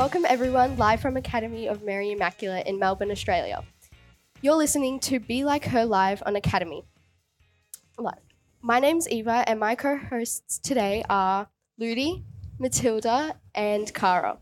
[0.00, 3.62] Welcome everyone, live from Academy of Mary Immaculate in Melbourne, Australia.
[4.40, 6.84] You're listening to Be Like Her Live on Academy.
[7.98, 8.14] Live.
[8.62, 12.24] My name's Eva, and my co hosts today are Ludi,
[12.58, 14.38] Matilda, and Cara.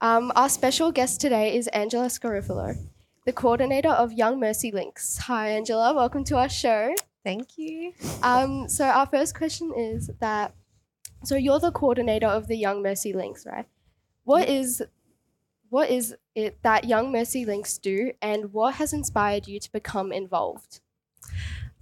[0.00, 2.78] Um, our special guest today is Angela Scarafilo,
[3.26, 5.18] the coordinator of Young Mercy Links.
[5.18, 5.92] Hi, Angela.
[5.94, 6.94] Welcome to our show.
[7.24, 7.92] Thank you.
[8.22, 10.54] Um, so our first question is that
[11.24, 13.66] so you're the coordinator of the Young Mercy Links, right?
[14.30, 14.80] What is
[15.70, 20.12] what is it that Young Mercy Links do, and what has inspired you to become
[20.12, 20.80] involved?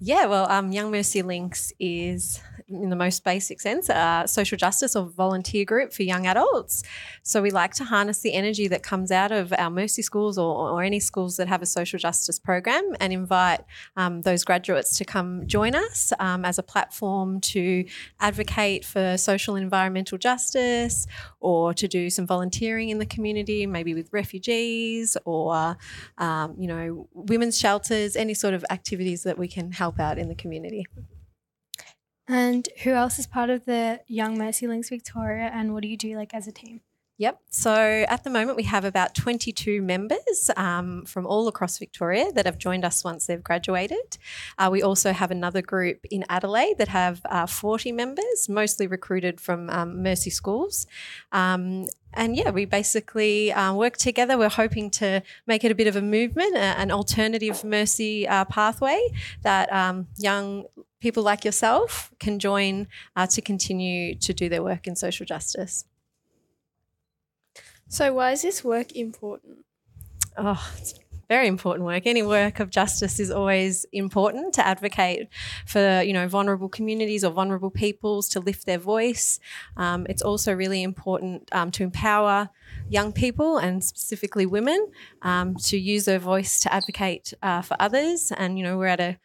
[0.01, 4.95] Yeah, well, um, Young Mercy Links is, in the most basic sense, a social justice
[4.95, 6.85] or volunteer group for young adults.
[7.25, 10.71] So we like to harness the energy that comes out of our Mercy schools or,
[10.71, 13.63] or any schools that have a social justice program and invite
[13.97, 17.85] um, those graduates to come join us um, as a platform to
[18.21, 21.09] advocate for social and environmental justice
[21.41, 25.77] or to do some volunteering in the community, maybe with refugees or,
[26.19, 30.29] um, you know, women's shelters, any sort of activities that we can help out in
[30.29, 30.85] the community.
[32.29, 35.97] And who else is part of the Young Mercy Links Victoria and what do you
[35.97, 36.83] do like as a team?
[37.19, 37.41] Yep.
[37.51, 37.73] So
[38.09, 42.59] at the moment, we have about 22 members um, from all across Victoria that have
[42.59, 44.19] joined us once they've graduated.
[44.57, 49.41] Uh, we also have another group in Adelaide that have uh, 40 members, mostly recruited
[49.41, 50.87] from um, Mercy schools.
[51.33, 54.39] Um, and yeah, we basically uh, work together.
[54.39, 59.01] We're hoping to make it a bit of a movement, an alternative mercy uh, pathway
[59.43, 60.67] that um, young
[61.01, 65.85] people like yourself can join uh, to continue to do their work in social justice.
[67.89, 69.65] So, why is this work important?
[70.37, 70.95] Oh, it's
[71.29, 72.07] very important work.
[72.07, 75.29] Any work of justice is always important to advocate
[75.67, 79.41] for, you know, vulnerable communities or vulnerable peoples to lift their voice.
[79.77, 82.51] Um, it's also really important um, to empower
[82.89, 84.91] young people and specifically women
[85.23, 88.33] um, to use their voice to advocate uh, for others.
[88.37, 89.19] And, you know, we're at a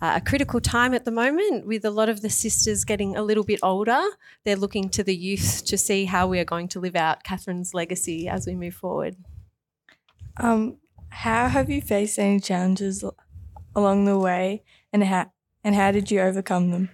[0.00, 3.22] uh, a critical time at the moment with a lot of the sisters getting a
[3.22, 4.00] little bit older.
[4.44, 7.74] They're looking to the youth to see how we are going to live out Catherine's
[7.74, 9.16] legacy as we move forward.
[10.36, 10.76] Um,
[11.10, 13.04] how have you faced any challenges
[13.74, 15.32] along the way, and how
[15.64, 16.90] and how did you overcome them?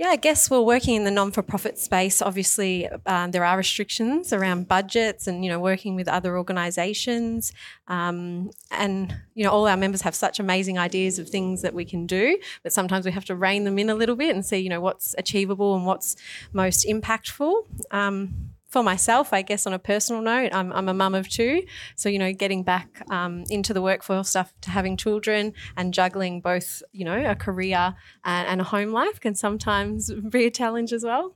[0.00, 2.22] Yeah, I guess we're working in the non-for-profit space.
[2.22, 7.52] Obviously, um, there are restrictions around budgets and you know working with other organisations,
[7.86, 11.84] um, and you know all our members have such amazing ideas of things that we
[11.84, 14.56] can do, but sometimes we have to rein them in a little bit and see
[14.56, 16.16] you know what's achievable and what's
[16.54, 17.64] most impactful.
[17.90, 21.64] Um, for myself, I guess on a personal note, I'm, I'm a mum of two.
[21.96, 26.82] So, you know, getting back um, into the workforce after having children and juggling both,
[26.92, 31.04] you know, a career and, and a home life can sometimes be a challenge as
[31.04, 31.34] well.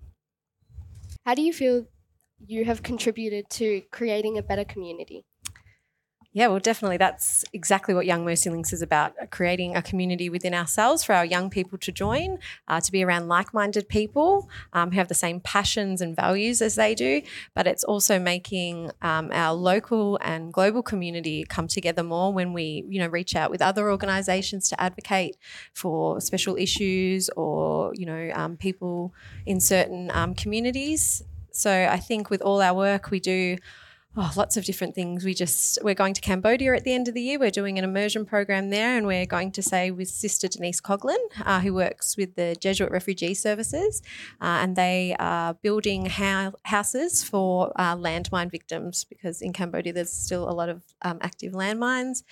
[1.27, 1.87] How do you feel
[2.47, 5.25] you have contributed to creating a better community?
[6.37, 6.97] Yeah, well, definitely.
[6.97, 11.13] That's exactly what Young Mercy Links is about uh, creating a community within ourselves for
[11.13, 15.07] our young people to join, uh, to be around like minded people um, who have
[15.07, 17.23] the same passions and values as they do.
[17.55, 22.85] But it's also making um, our local and global community come together more when we,
[22.89, 25.37] you know, reach out with other organisations to advocate
[25.73, 29.15] for special issues or, you know, um, people
[29.47, 31.23] in certain um, communities.
[31.53, 33.57] So I think with all our work, we do
[34.17, 35.25] oh, lots of different things.
[35.25, 37.39] We just we're going to Cambodia at the end of the year.
[37.39, 41.19] We're doing an immersion program there, and we're going to say with Sister Denise Coughlin,
[41.45, 44.03] uh, who works with the Jesuit Refugee Services,
[44.41, 50.49] uh, and they are building houses for uh, landmine victims because in Cambodia there's still
[50.49, 52.23] a lot of um, active landmines.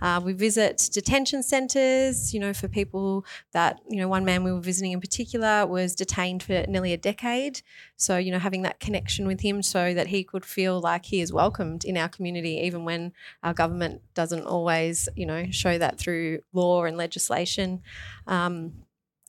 [0.00, 4.12] Uh, we visit detention centres, you know, for people that you know.
[4.12, 7.62] One man we were visiting in particular was detained for nearly a decade,
[8.02, 11.20] so you know having that connection with him so that he could feel like he
[11.20, 15.98] is welcomed in our community, even when our government doesn't always, you know, show that
[15.98, 17.82] through law and legislation.
[18.26, 18.72] Um,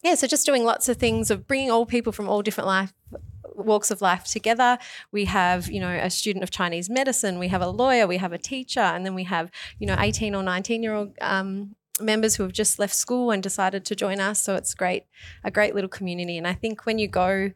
[0.04, 2.94] yeah, so just doing lots of things of bringing all people from all different life
[3.56, 4.78] walks of life together.
[5.12, 8.34] We have, you know, a student of Chinese medicine, we have a lawyer, we have
[8.34, 12.36] a teacher, and then we have, you know, 18 or 19 year old um, members
[12.36, 14.42] who have just left school and decided to join us.
[14.42, 15.06] So it's great,
[15.44, 16.38] a great little community.
[16.38, 17.52] And I think when you go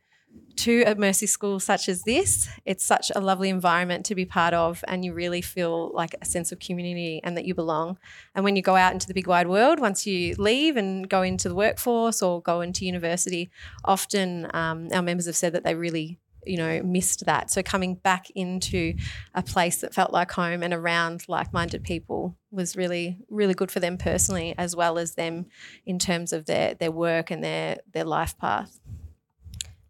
[0.58, 4.54] to a mercy school such as this, it's such a lovely environment to be part
[4.54, 7.98] of, and you really feel like a sense of community and that you belong.
[8.36, 11.22] And when you go out into the big wide world, once you leave and go
[11.22, 13.50] into the workforce or go into university,
[13.86, 17.96] often um, our members have said that they really you know missed that so coming
[17.96, 18.94] back into
[19.36, 23.80] a place that felt like home and around like-minded people was really really good for
[23.80, 25.46] them personally as well as them
[25.86, 28.80] in terms of their their work and their their life path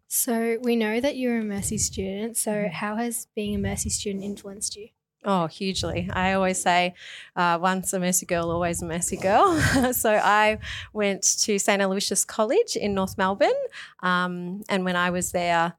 [0.08, 2.38] So we know that you're a Mercy student.
[2.38, 4.90] So how has being a Mercy student influenced you?
[5.26, 6.10] Oh, hugely.
[6.14, 6.94] I always say,
[7.36, 9.60] uh, once a Mercy girl, always a Mercy girl.
[9.92, 10.60] so I
[10.94, 11.82] went to St.
[11.82, 13.52] Aloysius College in North Melbourne.
[14.02, 15.74] Um, and when I was there,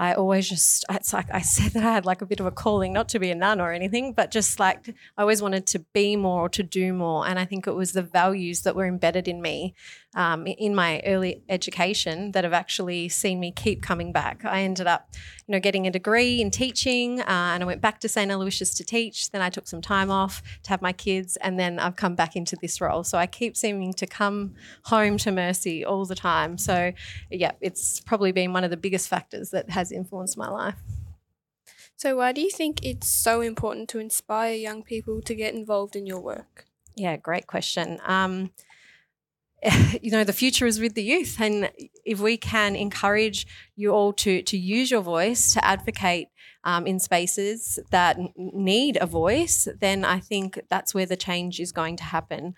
[0.00, 2.50] I always just, it's like I said that I had like a bit of a
[2.50, 4.88] calling, not to be a nun or anything, but just like
[5.18, 7.26] I always wanted to be more or to do more.
[7.26, 9.74] And I think it was the values that were embedded in me
[10.14, 14.44] um, in my early education that have actually seen me keep coming back.
[14.44, 15.08] I ended up,
[15.46, 18.30] you know, getting a degree in teaching, uh, and I went back to St.
[18.30, 19.30] Aloysius to teach.
[19.30, 22.34] Then I took some time off to have my kids, and then I've come back
[22.34, 23.04] into this role.
[23.04, 24.54] So I keep seeming to come
[24.84, 26.58] home to Mercy all the time.
[26.58, 26.92] So,
[27.30, 30.76] yeah, it's probably been one of the biggest factors that has influenced my life.
[31.96, 35.94] So, why do you think it's so important to inspire young people to get involved
[35.96, 36.66] in your work?
[36.96, 38.00] Yeah, great question.
[38.04, 38.50] Um,
[40.02, 41.70] you know the future is with the youth and
[42.04, 43.46] if we can encourage
[43.76, 46.28] you all to to use your voice to advocate
[46.64, 51.72] um, in spaces that need a voice then i think that's where the change is
[51.72, 52.54] going to happen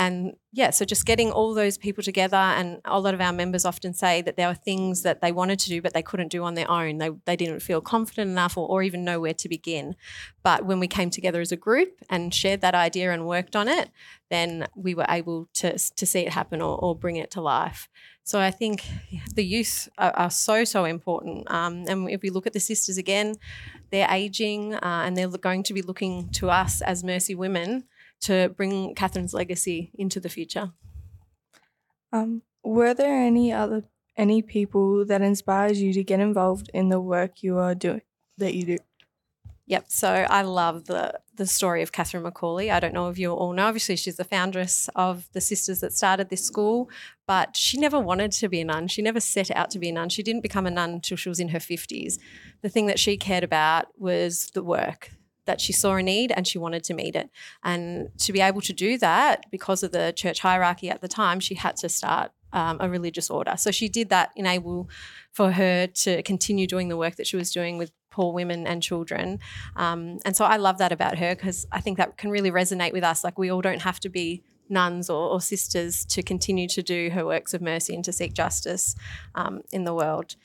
[0.00, 3.66] and yeah, so just getting all those people together, and a lot of our members
[3.66, 6.42] often say that there were things that they wanted to do but they couldn't do
[6.42, 6.96] on their own.
[6.96, 9.96] They, they didn't feel confident enough or, or even know where to begin.
[10.42, 13.68] But when we came together as a group and shared that idea and worked on
[13.68, 13.90] it,
[14.30, 17.86] then we were able to, to see it happen or, or bring it to life.
[18.24, 18.86] So I think
[19.34, 21.50] the youth are, are so, so important.
[21.50, 23.34] Um, and if we look at the sisters again,
[23.90, 27.84] they're aging uh, and they're going to be looking to us as Mercy women
[28.22, 30.72] to bring Catherine's legacy into the future.
[32.12, 33.84] Um, were there any other
[34.16, 38.02] any people that inspires you to get involved in the work you are doing
[38.38, 38.78] that you do?
[39.66, 39.84] Yep.
[39.86, 42.72] So I love the the story of Catherine McAuley.
[42.72, 43.68] I don't know if you all know.
[43.68, 46.90] Obviously, she's the foundress of the sisters that started this school,
[47.26, 48.88] but she never wanted to be a nun.
[48.88, 50.08] She never set out to be a nun.
[50.08, 52.18] She didn't become a nun until she was in her fifties.
[52.62, 55.12] The thing that she cared about was the work,
[55.46, 57.30] that she saw a need and she wanted to meet it.
[57.62, 61.40] And to be able to do that, because of the church hierarchy at the time,
[61.40, 63.54] she had to start um, a religious order.
[63.56, 64.88] So she did that enable
[65.32, 68.82] for her to continue doing the work that she was doing with poor women and
[68.82, 69.38] children.
[69.76, 72.92] Um, and so I love that about her because I think that can really resonate
[72.92, 73.22] with us.
[73.22, 77.10] Like we all don't have to be nuns or, or sisters to continue to do
[77.10, 78.94] her works of mercy and to seek justice
[79.34, 80.36] um, in the world.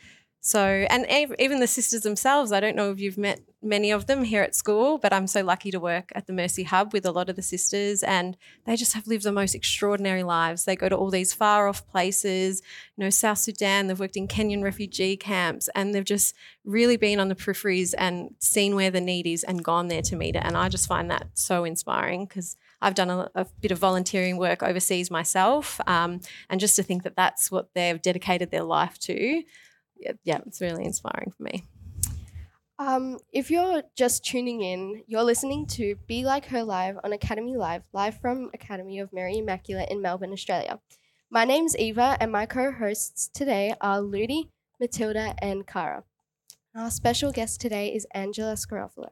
[0.45, 1.07] So, and
[1.39, 4.53] even the sisters themselves, I don't know if you've met many of them here at
[4.53, 7.36] school, but I'm so lucky to work at the Mercy Hub with a lot of
[7.36, 8.38] the sisters, and
[8.68, 10.65] they just have lived the most extraordinary lives.
[10.65, 12.62] They go to all these far off places,
[12.95, 17.19] you know, South Sudan, they've worked in Kenyan refugee camps, and they've just really been
[17.19, 20.44] on the peripheries and seen where the need is and gone there to meet it.
[20.45, 24.38] And I just find that so inspiring because I've done a, a, bit of volunteering
[24.38, 26.21] work overseas myself, um,
[26.51, 29.42] and just to think that that's what they've dedicated their life to
[29.97, 31.63] yeah, yeah, it's really inspiring for me.
[32.77, 37.56] Um, if you're just tuning in, you're listening to Be Like Her Live on Academy
[37.56, 40.81] Live, live from Academy of Mary Immaculate in Melbourne, Australia.
[41.30, 46.03] My name's Eva, and my co hosts today are Ludi, Matilda, and Cara.
[46.75, 49.12] Our special guest today is Angela Scarafilo.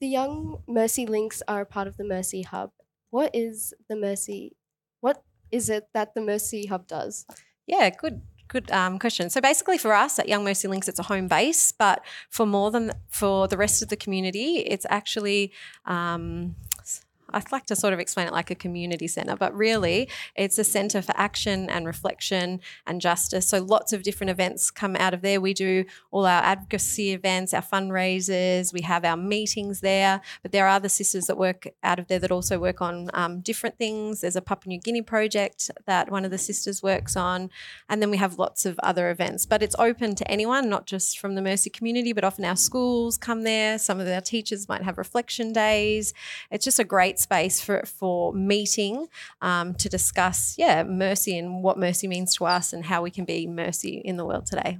[0.00, 2.72] The Young Mercy Links are a part of the Mercy Hub.
[3.10, 4.56] What is the Mercy?
[5.00, 7.24] What is it that the Mercy Hub does?
[7.68, 9.30] Yeah, good Good um, question.
[9.30, 12.70] So basically, for us at Young Mercy Links, it's a home base, but for more
[12.70, 15.52] than for the rest of the community, it's actually
[15.86, 16.54] um,
[17.34, 20.64] I'd like to sort of explain it like a community centre, but really it's a
[20.64, 23.48] centre for action and reflection and justice.
[23.48, 25.40] So lots of different events come out of there.
[25.40, 30.66] We do all our advocacy events, our fundraisers, we have our meetings there, but there
[30.66, 34.20] are other sisters that work out of there that also work on um, different things.
[34.20, 37.50] There's a Papua New Guinea project that one of the sisters works on,
[37.88, 39.46] and then we have lots of other events.
[39.46, 43.18] But it's open to anyone, not just from the Mercy community, but often our schools
[43.18, 43.78] come there.
[43.78, 46.14] Some of our teachers might have reflection days.
[46.50, 49.08] It's just a great space for for meeting
[49.40, 53.24] um, to discuss, yeah, mercy and what mercy means to us and how we can
[53.24, 54.78] be mercy in the world today.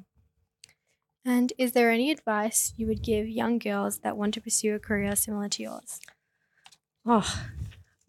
[1.24, 4.78] And is there any advice you would give young girls that want to pursue a
[4.78, 6.00] career similar to yours?
[7.06, 7.46] Oh,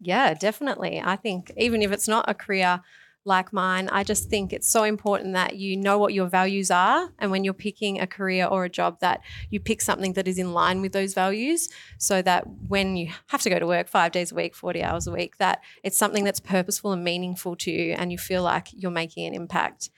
[0.00, 1.00] yeah, definitely.
[1.02, 2.82] I think even if it's not a career
[3.26, 7.10] like mine, I just think it's so important that you know what your values are.
[7.18, 10.38] And when you're picking a career or a job, that you pick something that is
[10.38, 11.68] in line with those values
[11.98, 15.06] so that when you have to go to work five days a week, 40 hours
[15.06, 18.68] a week, that it's something that's purposeful and meaningful to you and you feel like
[18.72, 19.90] you're making an impact.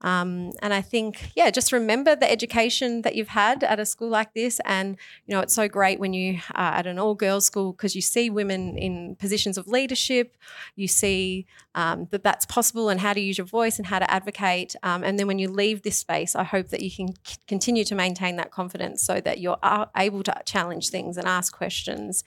[0.00, 4.10] Um, and I think, yeah, just remember the education that you've had at a school
[4.10, 4.60] like this.
[4.66, 7.96] And, you know, it's so great when you are at an all girls school because
[7.96, 10.36] you see women in positions of leadership,
[10.76, 14.10] you see um, that that's possible and how to use your voice and how to
[14.10, 14.76] advocate.
[14.82, 17.84] Um, and then when you leave this space, I hope that you can c- continue
[17.84, 22.24] to maintain that confidence so that you're a- able to challenge things and ask questions.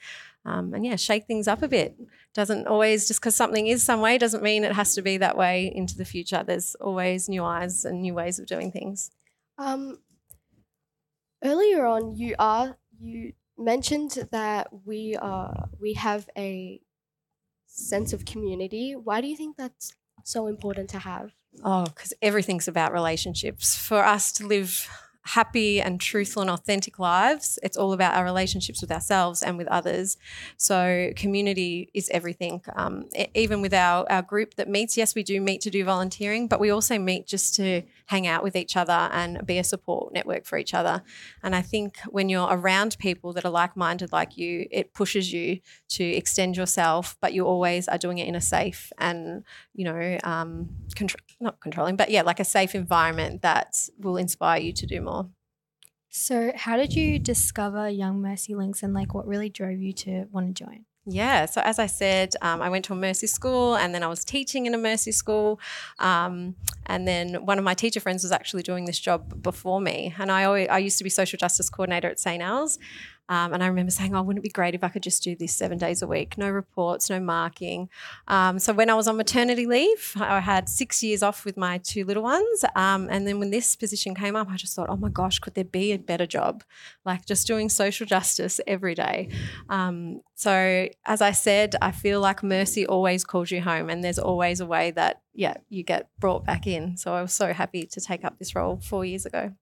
[0.48, 1.94] Um, and yeah, shake things up a bit.
[2.34, 5.36] Doesn't always just because something is some way doesn't mean it has to be that
[5.36, 6.42] way into the future.
[6.46, 9.10] There's always new eyes and new ways of doing things.
[9.58, 9.98] Um,
[11.44, 16.80] earlier on, you are you mentioned that we are we have a
[17.66, 18.96] sense of community.
[18.96, 19.92] Why do you think that's
[20.24, 21.32] so important to have?
[21.62, 23.76] Oh, because everything's about relationships.
[23.76, 24.88] For us to live
[25.28, 29.68] happy and truthful and authentic lives, it's all about our relationships with ourselves and with
[29.68, 30.16] others.
[30.56, 32.62] So, community is everything.
[32.74, 36.48] Um, even with our, our group that meets, yes, we do meet to do volunteering,
[36.48, 40.14] but we also meet just to hang out with each other and be a support
[40.14, 41.02] network for each other.
[41.42, 45.30] And I think when you're around people that are like minded like you, it pushes
[45.30, 45.60] you
[45.90, 50.18] to extend yourself, but you always are doing it in a safe and, you know,
[50.24, 54.86] um, contr- not controlling, but yeah, like a safe environment that will inspire you to
[54.86, 55.28] do more.
[56.08, 60.24] So, how did you discover Young Mercy Links and like what really drove you to
[60.32, 60.86] want to join?
[61.10, 64.08] Yeah, so as I said, um, I went to a Mercy school and then I
[64.08, 65.58] was teaching in a Mercy school.
[65.98, 70.14] Um, and then one of my teacher friends was actually doing this job before me.
[70.18, 72.42] And I, always, I used to be social justice coordinator at St.
[72.42, 72.78] Al's.
[73.28, 75.36] Um, and I remember saying, oh, wouldn't it be great if I could just do
[75.36, 76.38] this seven days a week?
[76.38, 77.88] No reports, no marking.
[78.26, 81.78] Um, so when I was on maternity leave, I had six years off with my
[81.78, 82.64] two little ones.
[82.74, 85.54] Um, and then when this position came up, I just thought, oh my gosh, could
[85.54, 86.64] there be a better job?
[87.04, 89.28] Like just doing social justice every day.
[89.68, 94.18] Um, so as I said, I feel like mercy always calls you home, and there's
[94.18, 96.96] always a way that, yeah, you get brought back in.
[96.96, 99.52] So I was so happy to take up this role four years ago.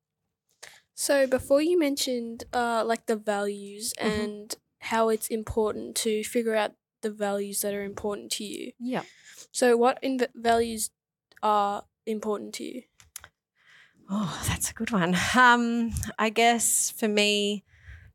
[0.97, 4.25] So before you mentioned uh, like the values Mhm.
[4.25, 6.73] and how it's important to figure out
[7.03, 8.73] the values that are important to you.
[8.81, 9.05] Yeah.
[9.53, 10.91] So what in values
[11.43, 12.83] are important to you?
[14.09, 15.17] Oh, that's a good one.
[15.37, 17.65] Um, I guess for me,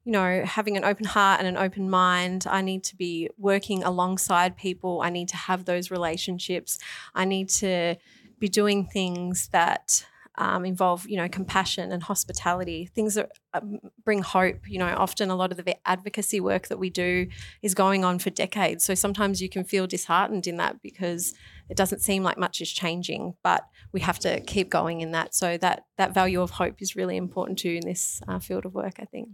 [0.06, 3.84] you know, having an open heart and an open mind, I need to be working
[3.84, 5.02] alongside people.
[5.02, 6.80] I need to have those relationships.
[7.16, 7.98] I need to
[8.40, 14.22] be doing things that um, involve, you know, compassion and hospitality, things that um, bring
[14.22, 14.70] hope.
[14.70, 17.28] You know, often a lot of the advocacy work that we do
[17.62, 18.86] is going on for decades.
[18.86, 21.34] So sometimes you can feel disheartened in that because
[21.70, 25.36] it doesn't seem like much is changing, but we have to keep going in that.
[25.36, 28.74] So that that value of hope is really important too in this uh, field of
[28.74, 28.96] work.
[29.00, 29.30] I think.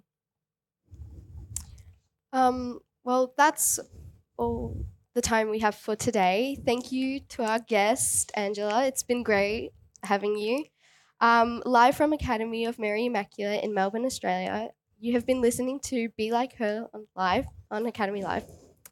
[2.34, 3.80] Um, well, that's
[4.38, 6.58] all the time we have for today.
[6.66, 8.86] Thank you to our guest, Angela.
[8.86, 9.72] It's been great
[10.04, 10.66] having you.
[11.20, 14.70] Um, live from Academy of Mary Immaculate in Melbourne, Australia,
[15.00, 18.44] you have been listening to Be Like Her on live on Academy Live.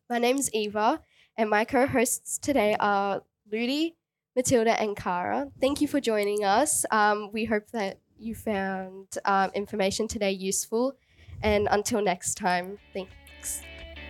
[0.09, 1.01] My name's Eva,
[1.37, 3.95] and my co-hosts today are Ludi,
[4.35, 5.51] Matilda, and Kara.
[5.61, 6.83] Thank you for joining us.
[6.89, 10.95] Um, we hope that you found um, information today useful.
[11.43, 13.61] And until next time, thanks.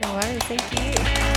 [0.02, 0.44] No worries.
[0.44, 1.35] Thank you.